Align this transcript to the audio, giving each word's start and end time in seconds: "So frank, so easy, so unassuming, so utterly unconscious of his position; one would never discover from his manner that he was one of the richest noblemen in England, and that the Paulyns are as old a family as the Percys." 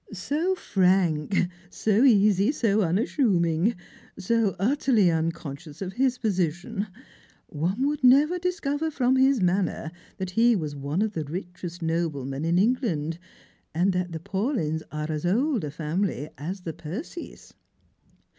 "So 0.31 0.55
frank, 0.55 1.47
so 1.69 2.03
easy, 2.03 2.51
so 2.51 2.81
unassuming, 2.81 3.75
so 4.17 4.55
utterly 4.57 5.11
unconscious 5.11 5.79
of 5.79 5.93
his 5.93 6.17
position; 6.17 6.87
one 7.49 7.85
would 7.87 8.03
never 8.03 8.39
discover 8.39 8.89
from 8.89 9.15
his 9.15 9.43
manner 9.43 9.91
that 10.17 10.31
he 10.31 10.55
was 10.55 10.75
one 10.75 11.03
of 11.03 11.13
the 11.13 11.23
richest 11.25 11.83
noblemen 11.83 12.45
in 12.45 12.57
England, 12.57 13.19
and 13.75 13.93
that 13.93 14.11
the 14.11 14.19
Paulyns 14.19 14.81
are 14.91 15.11
as 15.11 15.23
old 15.23 15.63
a 15.63 15.69
family 15.69 16.29
as 16.35 16.61
the 16.61 16.73
Percys." 16.73 17.53